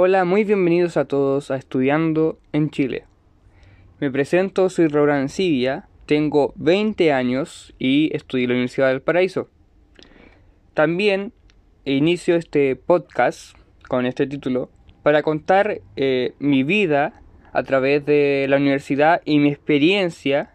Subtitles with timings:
[0.00, 3.06] Hola, muy bienvenidos a todos a Estudiando en Chile.
[3.98, 9.48] Me presento, soy Roland Sivia, tengo 20 años y estudio en la Universidad del Paraíso.
[10.72, 11.32] También
[11.84, 13.58] inicio este podcast
[13.88, 14.70] con este título
[15.02, 17.20] para contar eh, mi vida
[17.52, 20.54] a través de la universidad y mi experiencia.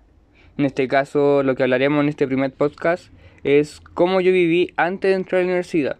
[0.58, 3.12] En este caso, lo que hablaremos en este primer podcast
[3.44, 5.98] es cómo yo viví antes de entrar a la universidad.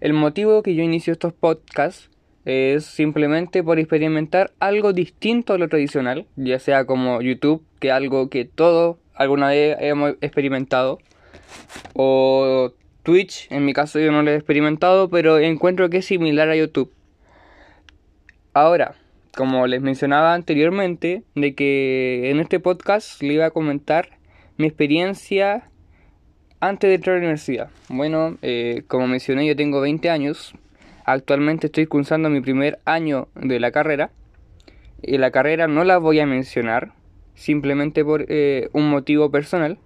[0.00, 2.10] El motivo que yo inicio estos podcasts
[2.44, 8.30] es simplemente por experimentar algo distinto a lo tradicional, ya sea como YouTube, que algo
[8.30, 10.98] que todos alguna vez hemos experimentado,
[11.94, 12.72] o
[13.02, 16.56] Twitch, en mi caso yo no lo he experimentado, pero encuentro que es similar a
[16.56, 16.92] YouTube.
[18.54, 18.94] Ahora,
[19.36, 24.18] como les mencionaba anteriormente, de que en este podcast le iba a comentar
[24.56, 25.70] mi experiencia
[26.60, 27.70] antes de entrar a la universidad.
[27.88, 30.54] Bueno, eh, como mencioné, yo tengo 20 años.
[31.04, 34.10] Actualmente estoy cursando mi primer año de la carrera.
[35.02, 36.92] Y la carrera no la voy a mencionar,
[37.34, 39.78] simplemente por eh, un motivo personal.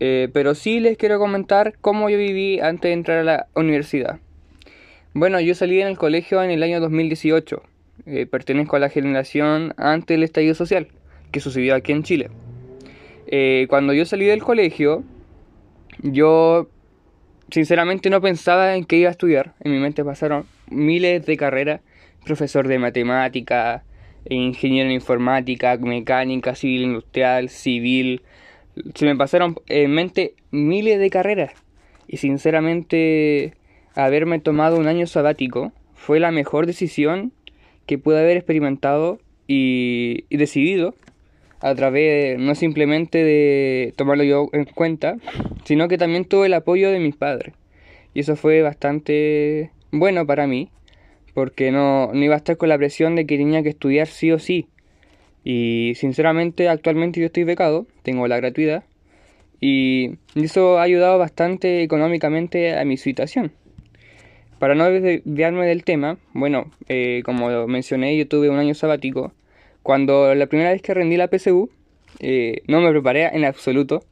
[0.00, 4.18] Eh, pero sí les quiero comentar cómo yo viví antes de entrar a la universidad.
[5.14, 7.62] Bueno, yo salí en el colegio en el año 2018.
[8.30, 10.88] pertenezco a la generación antes del estallido social,
[11.30, 12.28] que sucedió aquí en Chile.
[13.68, 15.02] cuando yo salí del colegio,
[16.02, 16.68] yo
[17.50, 19.54] sinceramente no pensaba en qué iba a estudiar.
[19.60, 21.80] En mi mente pasaron miles de carreras.
[22.24, 23.84] Profesor de matemática,
[24.28, 28.22] ingeniero en informática, mecánica, civil industrial, civil.
[28.94, 31.52] Se me pasaron en mente miles de carreras.
[32.08, 33.54] Y sinceramente
[33.94, 37.32] haberme tomado un año sabático fue la mejor decisión
[37.86, 40.94] que pude haber experimentado y, y decidido
[41.60, 45.16] a través no simplemente de tomarlo yo en cuenta,
[45.64, 47.54] sino que también tuve el apoyo de mis padres.
[48.14, 50.70] Y eso fue bastante bueno para mí,
[51.34, 54.32] porque no, no iba a estar con la presión de que tenía que estudiar sí
[54.32, 54.68] o sí.
[55.44, 58.84] Y sinceramente actualmente yo estoy becado, tengo la gratuidad,
[59.60, 63.52] y eso ha ayudado bastante económicamente a mi situación.
[64.58, 69.32] Para no desviarme del tema, bueno, eh, como mencioné, yo tuve un año sabático
[69.86, 71.70] cuando la primera vez que rendí la PSU,
[72.18, 74.02] eh, no me preparé en absoluto.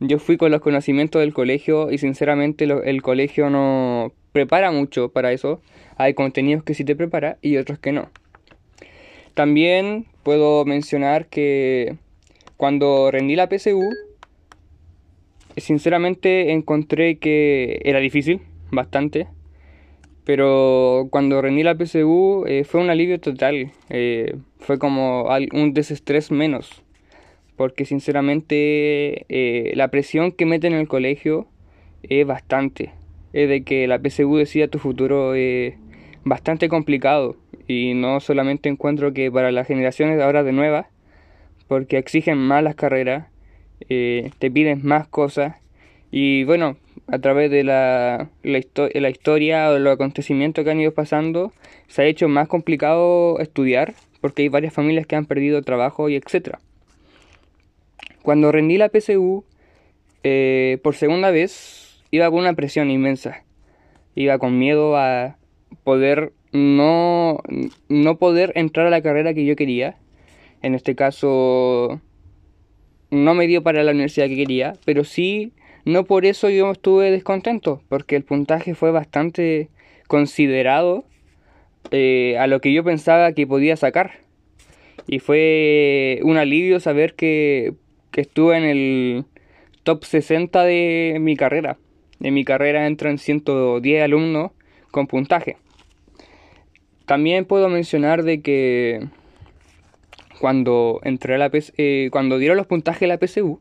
[0.00, 5.30] Yo fui con los conocimientos del colegio y sinceramente el colegio no prepara mucho para
[5.30, 5.60] eso.
[5.98, 8.08] Hay contenidos que sí te prepara y otros que no.
[9.34, 11.96] También puedo mencionar que
[12.56, 13.86] cuando rendí la PSU,
[15.58, 18.40] sinceramente encontré que era difícil,
[18.70, 19.28] bastante.
[20.28, 23.72] Pero cuando rendí la PSU eh, fue un alivio total.
[23.88, 26.82] Eh, fue como un desestrés menos.
[27.56, 31.48] Porque sinceramente eh, la presión que meten en el colegio
[32.02, 32.92] es bastante.
[33.32, 35.76] Es de que la PSU decida tu futuro es
[36.24, 37.36] bastante complicado.
[37.66, 40.88] Y no solamente encuentro que para las generaciones ahora de nuevas,
[41.68, 43.28] porque exigen más las carreras,
[43.88, 45.56] te piden más cosas.
[46.10, 46.76] Y bueno,
[47.10, 51.52] a través de la, la, historia o los acontecimientos que han ido pasando,
[51.86, 56.16] se ha hecho más complicado estudiar porque hay varias familias que han perdido trabajo y
[56.16, 56.60] etcétera.
[58.22, 59.44] Cuando rendí la PSU,
[60.22, 63.44] eh, por segunda vez, iba con una presión inmensa.
[64.14, 65.38] Iba con miedo a
[65.84, 67.40] poder no,
[67.88, 69.96] no poder entrar a la carrera que yo quería.
[70.60, 72.00] En este caso,
[73.10, 75.52] no me dio para la universidad que quería, pero sí
[75.84, 79.68] no por eso yo estuve descontento, porque el puntaje fue bastante
[80.06, 81.04] considerado
[81.90, 84.12] eh, a lo que yo pensaba que podía sacar.
[85.06, 87.74] Y fue un alivio saber que,
[88.10, 89.24] que estuve en el
[89.84, 91.78] top 60 de mi carrera.
[92.20, 94.50] En mi carrera entran 110 alumnos
[94.90, 95.56] con puntaje.
[97.06, 99.08] También puedo mencionar de que
[100.40, 103.60] cuando entré a la eh, cuando dieron los puntajes de la PSU,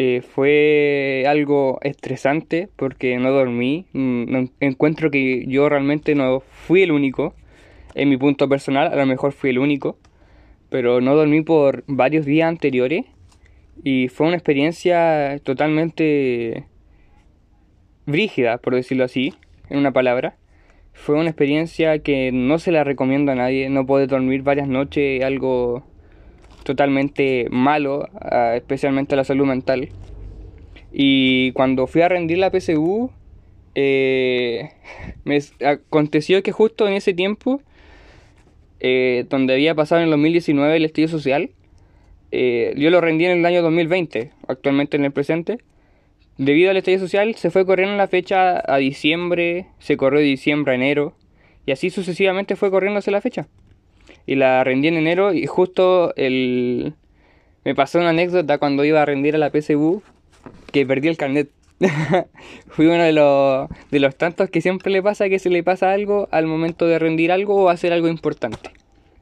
[0.00, 3.86] eh, fue algo estresante porque no dormí.
[3.92, 7.34] Mm, encuentro que yo realmente no fui el único.
[7.94, 9.98] En mi punto personal, a lo mejor fui el único.
[10.70, 13.06] Pero no dormí por varios días anteriores.
[13.82, 16.64] Y fue una experiencia totalmente
[18.06, 19.34] brígida, por decirlo así,
[19.68, 20.36] en una palabra.
[20.92, 23.68] Fue una experiencia que no se la recomiendo a nadie.
[23.68, 25.84] No poder dormir varias noches, algo
[26.68, 28.08] totalmente malo,
[28.54, 29.88] especialmente a la salud mental.
[30.92, 33.10] Y cuando fui a rendir la PSU,
[33.74, 34.70] eh,
[35.24, 37.62] me aconteció que justo en ese tiempo,
[38.80, 41.50] eh, donde había pasado en el 2019 el estudio social,
[42.30, 45.58] eh, yo lo rendí en el año 2020, actualmente en el presente.
[46.36, 50.72] Debido al estudio social, se fue corriendo la fecha a diciembre, se corrió de diciembre
[50.72, 51.14] a enero,
[51.64, 53.48] Y así sucesivamente fue corriéndose la fecha.
[54.28, 56.92] Y la rendí en enero y justo el...
[57.64, 60.02] Me pasó una anécdota cuando iba a rendir a la PSU
[60.70, 61.48] que perdí el carnet.
[62.68, 65.92] Fui uno de los, de los tantos que siempre le pasa que se le pasa
[65.92, 68.70] algo al momento de rendir algo o hacer algo importante.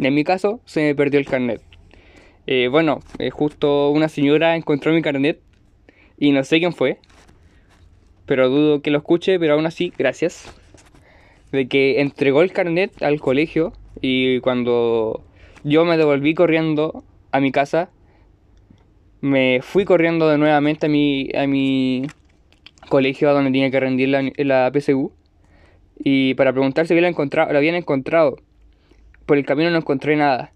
[0.01, 1.63] En mi caso, se me perdió el carnet.
[2.49, 5.39] Eh, bueno, eh, justo una señora encontró mi carnet
[6.19, 6.99] y no sé quién fue,
[8.27, 10.53] pero dudo que lo escuche, pero aún así, gracias.
[11.53, 15.25] De que entregó el carnet al colegio y cuando
[15.65, 17.91] yo me devolví corriendo a mi casa,
[19.21, 22.07] me fui corriendo de nuevamente a mi, a mi
[22.89, 25.13] colegio donde tenía que rendir la, la PSU
[25.99, 28.37] y para preguntar si había encontrado, lo habían encontrado.
[29.25, 30.53] Por el camino no encontré nada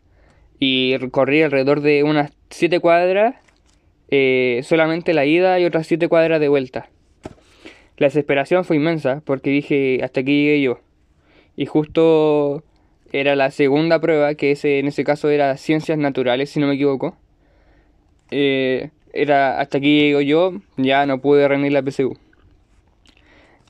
[0.59, 3.35] y corrí alrededor de unas 7 cuadras,
[4.11, 6.89] eh, solamente la ida y otras 7 cuadras de vuelta.
[7.97, 10.81] La desesperación fue inmensa porque dije hasta aquí llegué yo.
[11.57, 12.63] Y justo
[13.13, 16.75] era la segunda prueba, que ese, en ese caso era ciencias naturales, si no me
[16.75, 17.17] equivoco.
[18.31, 22.17] Eh, era hasta aquí llego yo, ya no pude rendir la PSU.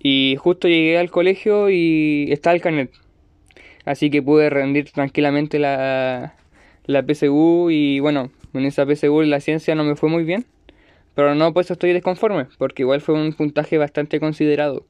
[0.02, 2.90] Y justo llegué al colegio y estaba el carnet.
[3.84, 6.34] Así que pude rendir tranquilamente la,
[6.86, 10.46] la PSU y bueno, en esa PSU la ciencia no me fue muy bien.
[11.14, 14.86] Pero no pues estoy desconforme, porque igual fue un puntaje bastante considerado.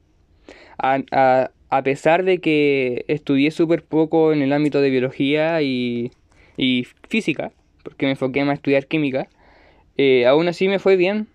[0.77, 6.11] A, a, pesar de que estudié súper poco en el ámbito de biología y,
[6.57, 7.51] y física,
[7.83, 9.27] porque me enfoqué más a estudiar química,
[9.97, 11.27] eh, aún así me fue bien.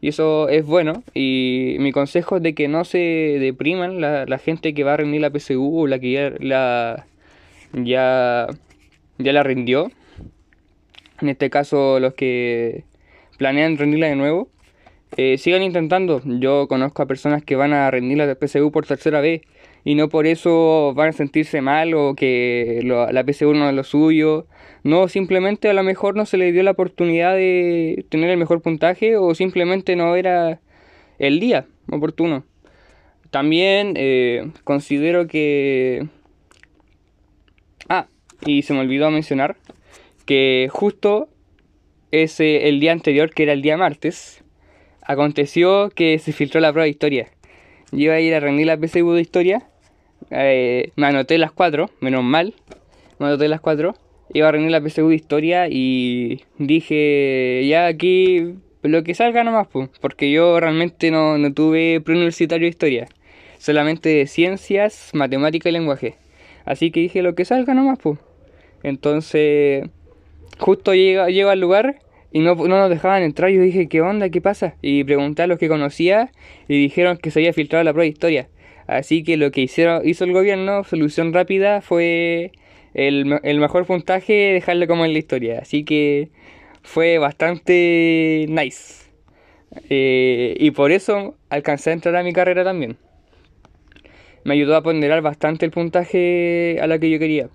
[0.00, 1.02] Y eso es bueno.
[1.14, 4.96] Y mi consejo es de que no se depriman la, la gente que va a
[4.98, 7.06] rendir la PSU o la que ya la,
[7.72, 8.46] ya,
[9.18, 9.90] ya la rindió.
[11.20, 12.84] En este caso los que
[13.38, 14.48] planean rendirla de nuevo.
[15.16, 16.20] Eh, sigan intentando.
[16.24, 19.42] Yo conozco a personas que van a rendir la PSU por tercera vez
[19.84, 23.84] y no por eso van a sentirse mal o que la PSU no es lo
[23.84, 24.46] suyo.
[24.84, 28.60] No, simplemente a lo mejor no se le dio la oportunidad de tener el mejor
[28.62, 30.60] puntaje o simplemente no era
[31.18, 32.44] el día oportuno.
[33.30, 36.06] También eh, considero que...
[37.88, 38.08] Ah,
[38.44, 39.56] y se me olvidó mencionar
[40.26, 41.28] que justo
[42.10, 44.42] ese, el día anterior, que era el día martes,
[45.08, 47.28] aconteció que se filtró la prueba de historia.
[47.90, 49.66] Yo iba a ir a rendir la PSU de historia
[50.30, 52.54] eh, me anoté las cuatro, menos mal,
[53.18, 53.94] me anoté las cuatro.
[54.32, 59.68] Iba a rendir la PSU de historia y dije, ya aquí lo que salga nomás,
[59.68, 63.08] pues, porque yo realmente no, no tuve preuniversitario de historia,
[63.58, 66.16] solamente de ciencias, matemática y lenguaje.
[66.66, 68.18] Así que dije, lo que salga nomás, pues.
[68.82, 69.88] Entonces,
[70.58, 72.00] justo llego, llego al lugar
[72.32, 73.50] y no, no, nos dejaban entrar.
[73.50, 74.28] Yo dije, ¿qué onda?
[74.30, 74.74] ¿Qué pasa?
[74.82, 76.30] Y pregunté a los que conocía
[76.68, 78.48] y dijeron que se había filtrado la prueba de historia.
[78.86, 82.52] Así que lo que hicieron, hizo el gobierno, solución rápida, fue
[82.94, 85.58] el, el mejor puntaje, dejarlo como en la historia.
[85.60, 86.30] Así que
[86.82, 89.08] fue bastante nice.
[89.90, 92.96] Eh, y por eso alcancé a entrar a mi carrera también.
[94.44, 97.50] Me ayudó a ponderar bastante el puntaje a la que yo quería.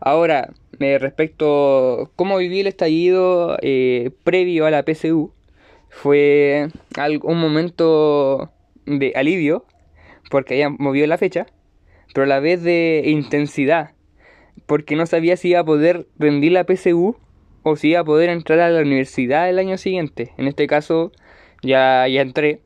[0.00, 5.32] Ahora, respecto a cómo viví el estallido eh, previo a la PSU,
[5.88, 6.68] fue
[7.22, 8.50] un momento
[8.86, 9.64] de alivio
[10.30, 11.46] porque había movido la fecha,
[12.12, 13.92] pero a la vez de intensidad,
[14.66, 17.16] porque no sabía si iba a poder rendir la PSU
[17.62, 20.32] o si iba a poder entrar a la universidad el año siguiente.
[20.36, 21.12] En este caso
[21.62, 22.60] ya, ya entré.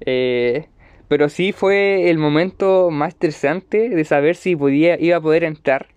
[0.00, 0.66] Eh,
[1.08, 5.88] pero sí fue el momento más estresante de saber si podía, iba a poder entrar.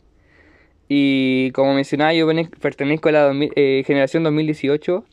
[0.88, 2.28] Y como mencionaba, yo
[2.62, 5.06] pertenezco a la eh, generación 2018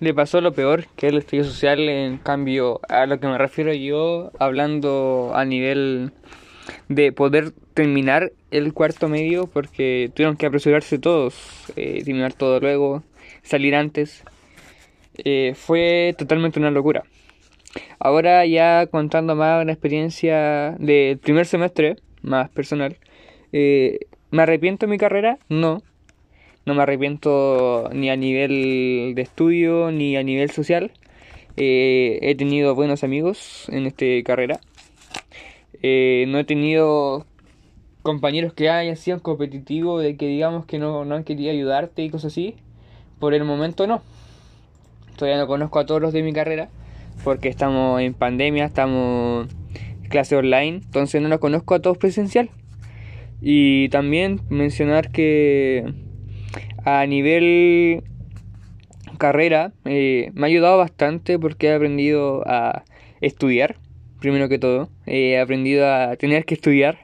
[0.00, 3.38] le pasó lo peor, que es el estudio social, en cambio a lo que me
[3.38, 6.12] refiero yo, hablando a nivel
[6.88, 11.34] de poder terminar el cuarto medio, porque tuvieron que apresurarse todos,
[11.76, 13.02] eh, terminar todo luego,
[13.42, 14.22] salir antes,
[15.24, 17.04] eh, fue totalmente una locura.
[17.98, 22.96] Ahora ya contando más una experiencia del primer semestre, más personal,
[23.52, 25.38] eh, ¿me arrepiento de mi carrera?
[25.48, 25.82] No,
[26.66, 30.92] no me arrepiento ni a nivel de estudio ni a nivel social.
[31.56, 34.60] Eh, he tenido buenos amigos en esta carrera.
[35.82, 37.24] Eh, no he tenido
[38.02, 42.10] compañeros que hayan sido competitivos, de que digamos que no, no han querido ayudarte y
[42.10, 42.54] cosas así.
[43.18, 44.02] Por el momento no.
[45.16, 46.68] Todavía no conozco a todos los de mi carrera,
[47.24, 49.48] porque estamos en pandemia, estamos
[50.08, 52.50] clase online, entonces no los conozco a todos presencial.
[53.40, 55.92] Y también mencionar que
[56.84, 58.02] a nivel
[59.18, 62.84] carrera eh, me ha ayudado bastante porque he aprendido a
[63.20, 63.76] estudiar
[64.18, 64.90] primero que todo.
[65.06, 66.98] He aprendido a tener que estudiar.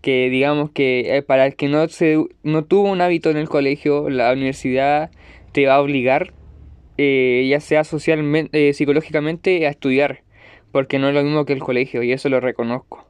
[0.00, 3.50] Que digamos que eh, para el que no, se, no tuvo un hábito en el
[3.50, 5.10] colegio, la universidad
[5.52, 6.32] te va a obligar,
[6.96, 10.22] eh, ya sea socialmente, eh, psicológicamente, a estudiar.
[10.72, 13.06] Porque no es lo mismo que el colegio, y eso lo reconozco.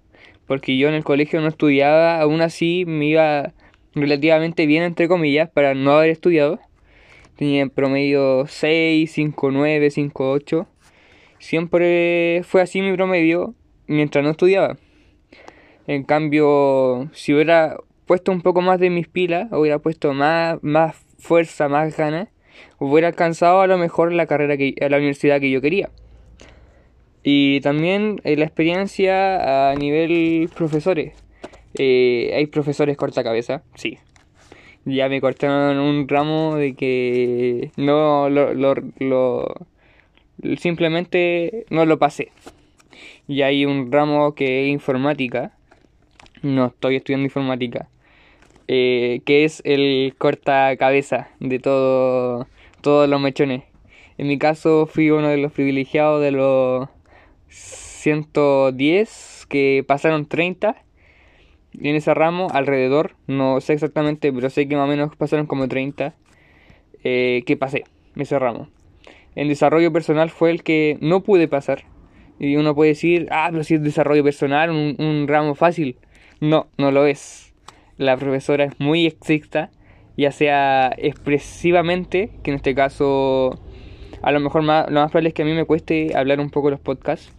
[0.46, 3.52] Porque yo en el colegio no estudiaba, aún así me iba
[3.94, 6.58] relativamente bien, entre comillas, para no haber estudiado.
[7.36, 10.68] Tenía en promedio 6, 5, 9, 5, 8
[11.40, 13.54] Siempre fue así mi promedio
[13.86, 14.76] mientras no estudiaba.
[15.86, 20.96] En cambio, si hubiera puesto un poco más de mis pilas, hubiera puesto más, más
[21.18, 22.28] fuerza, más ganas,
[22.78, 25.88] hubiera alcanzado a lo mejor la carrera que, a la universidad que yo quería.
[27.22, 31.14] Y también eh, la experiencia a nivel profesores.
[31.74, 33.62] Eh, ¿Hay profesores corta cabeza?
[33.74, 33.98] Sí.
[34.84, 39.66] Ya me cortaron un ramo de que no lo, lo, lo
[40.58, 42.32] simplemente no lo pasé.
[43.28, 45.52] Y hay un ramo que es informática,
[46.42, 47.88] no estoy estudiando informática,
[48.68, 52.46] eh, que es el corta cabeza de todo,
[52.80, 53.64] todos los mechones.
[54.18, 56.88] En mi caso fui uno de los privilegiados de los
[57.50, 60.76] 110 que pasaron 30
[61.80, 65.68] en ese ramo alrededor, no sé exactamente, pero sé que más o menos pasaron como
[65.68, 66.14] 30
[67.04, 67.84] eh, que pasé
[68.16, 68.68] ese ramo
[69.34, 71.84] en desarrollo personal fue el que no pude pasar.
[72.38, 75.96] Y uno puede decir, ah, pero si es desarrollo personal, un, ramo fácil.
[76.40, 77.52] No, no lo es.
[77.98, 79.70] La profesora es muy estricta,
[80.16, 83.60] ya sea expresivamente, que en este caso
[84.22, 86.50] a lo mejor más, lo más probable es que a mí me cueste hablar un
[86.50, 87.32] poco los podcasts,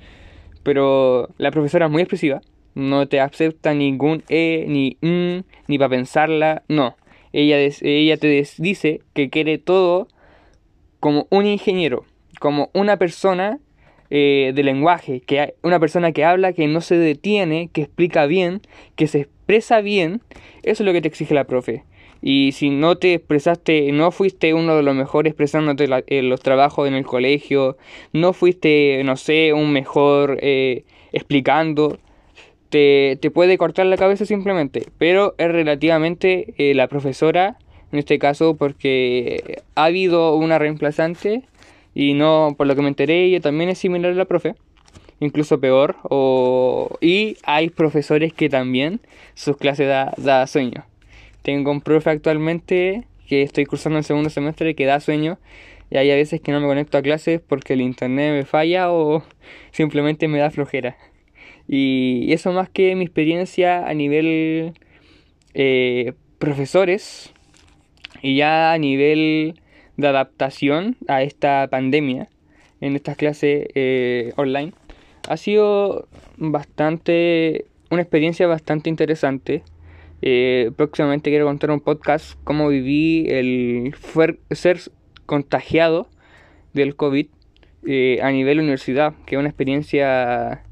[0.63, 2.41] pero la profesora es muy expresiva,
[2.75, 6.96] no te acepta ningún E, ni n, ni para pensarla, no.
[7.34, 10.08] Ella, ella te dice que quiere todo
[11.00, 12.06] como un ingeniero,
[12.39, 13.60] como una persona
[14.10, 18.62] eh, de lenguaje, que una persona que habla, que no se detiene, que explica bien,
[18.96, 20.22] que se expresa bien,
[20.63, 21.86] eso es lo que te exige la profe.
[22.22, 26.88] Y si no te expresaste, no fuiste uno de los mejores expresándote en los trabajos
[26.88, 27.78] en el colegio,
[28.13, 31.98] no fuiste, no sé, un mejor eh, explicando,
[32.70, 34.86] te, te, puede cortar la cabeza simplemente.
[34.98, 37.58] Pero es relativamente eh, la profesora
[37.92, 41.44] en este caso porque ha habido una reemplazante
[41.94, 44.56] y no, por lo que me enteré, ella también es similar a la profe,
[45.20, 49.01] incluso peor, o, y hay profesores que también
[49.34, 50.86] sus clases da, da sueño.
[51.41, 55.39] Tengo un profe actualmente que estoy cursando el segundo semestre que da sueño
[55.89, 58.91] y hay a veces que no me conecto a clases porque el internet me falla
[58.91, 59.24] o
[59.71, 60.98] simplemente me da flojera.
[61.67, 64.74] Y eso más que mi experiencia a nivel
[65.53, 67.33] eh, profesores,
[68.21, 69.60] y ya a nivel
[69.98, 72.29] de adaptación a esta pandemia,
[72.79, 74.74] en estas clases eh, online,
[75.27, 76.07] ha sido
[76.38, 79.63] bastante, una experiencia bastante interesante.
[80.22, 83.96] Eh, próximamente quiero contar un podcast cómo viví el
[84.51, 84.80] ser
[85.25, 86.08] contagiado
[86.74, 87.28] del COVID
[87.88, 90.63] eh, a nivel universidad, que es una experiencia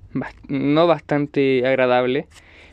[0.47, 2.27] no bastante agradable.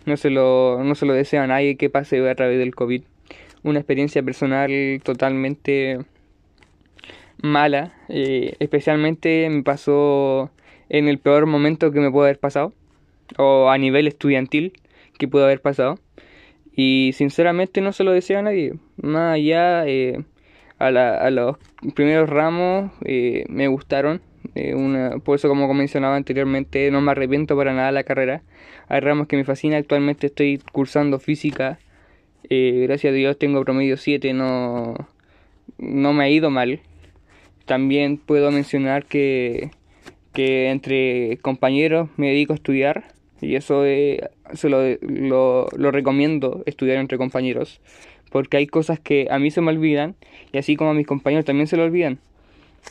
[0.05, 3.03] No se, lo, no se lo desea a nadie que pase a través del COVID
[3.63, 5.99] una experiencia personal totalmente
[7.43, 7.93] mala.
[8.09, 10.51] Eh, especialmente me pasó
[10.89, 12.73] en el peor momento que me pudo haber pasado.
[13.39, 14.73] O a nivel estudiantil
[15.19, 15.99] que pudo haber pasado.
[16.77, 18.75] Y sinceramente no se lo deseo a nadie.
[19.03, 20.23] Más allá, eh,
[20.79, 21.57] a, la, a, los
[21.95, 24.21] primeros ramos eh, me gustaron.
[24.75, 28.43] una, por eso, como mencionaba anteriormente, no me arrepiento para nada de la carrera.
[28.89, 29.81] Hay ramos que me fascinan.
[29.81, 31.79] Actualmente estoy cursando física
[32.49, 34.95] eh, gracias a Dios tengo promedio 7, no,
[35.79, 36.81] no me ha ido mal.
[37.65, 39.71] También puedo mencionar que,
[40.33, 47.19] que entre compañeros me dedico a estudiar y eso se lo, lo, recomiendo estudiar entre
[47.19, 47.81] compañeros
[48.31, 50.17] porque hay cosas que a mí se me olvidan
[50.53, 52.19] y así como a mis compañeros también se lo olvidan.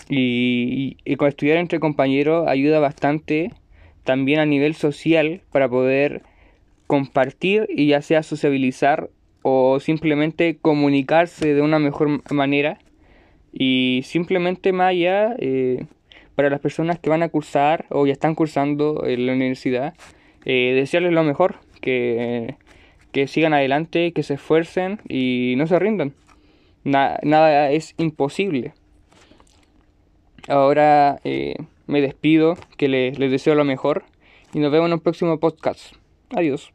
[0.10, 3.52] Y, y, y con estudiar entre compañeros ayuda bastante
[4.04, 6.22] también a nivel social para poder
[6.88, 9.10] compartir y ya sea sociabilizar
[9.42, 12.80] o simplemente comunicarse de una mejor manera
[13.54, 15.86] y simplemente más allá eh,
[16.36, 19.94] para las personas que van a cursar o ya están cursando en la universidad
[20.46, 22.56] eh, desearles lo mejor que,
[23.12, 26.14] que, sigan adelante que se esfuercen y no se rindan.
[26.84, 28.74] Nada es imposible.
[30.48, 31.56] Ahora eh,
[31.88, 34.04] me despido que les deseo lo mejor
[34.54, 35.96] y nos vemos en un próximo podcast.
[36.30, 36.75] Adiós